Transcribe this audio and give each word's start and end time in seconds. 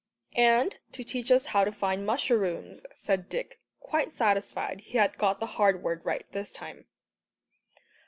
"And 0.33 0.79
to 0.93 1.03
teach 1.03 1.31
us 1.31 1.45
how 1.45 1.63
to 1.63 1.71
find 1.71 2.07
musherrooms," 2.07 2.83
said 2.95 3.29
Dick, 3.29 3.59
quite 3.79 4.11
satisfied 4.11 4.81
he 4.81 4.97
had 4.97 5.15
got 5.19 5.39
the 5.39 5.45
hard 5.61 5.83
word 5.83 6.01
right 6.03 6.25
this 6.31 6.51
time. 6.51 6.87